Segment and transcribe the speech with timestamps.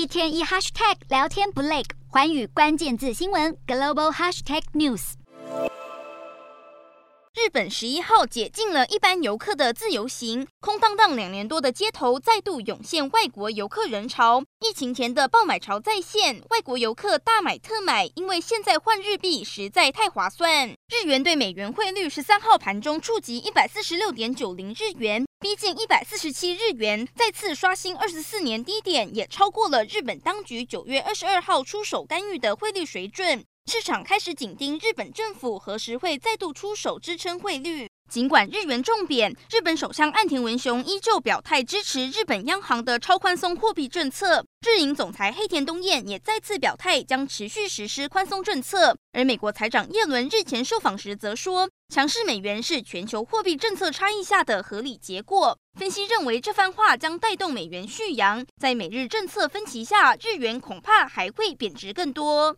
[0.00, 5.12] 一天一 hashtag 聊天不累，环宇关键字新闻 global hashtag news。
[7.34, 14.42] 日本十一号解禁了一般游客的自由行，空荡荡两年多的街头再度涌现外国游客人潮。
[14.66, 20.70] 疫情前的爆买潮再现，外国游客大买特买，因为现在换日币实在太划算。
[20.88, 33.42] 日元对美元汇率十三号盘中触及一百四十六点九零日元，逼近一百四十七日元，再次刷新二十四年低点，也超过了日本当局九月二十二号出手干预的汇率水准。
[33.64, 37.89] 市场开始紧盯日本政府何时会再度出手支撑汇率。
[38.10, 44.44] 尽管日元重贬，日本首相岸田文雄依旧表态支持日本央行的超宽松货币政策。
[44.66, 48.96] 日银总裁黑田东彦也再次表态将持续实施宽松政策。
[49.12, 55.56] 而美国财长耶伦日前受访时则说，强势美元是全球货币政策差异下的合理结果。
[55.78, 62.48] 分析认为，这番话将带动美元续扬，在美日政策分歧下，日元恐怕还会贬值更多。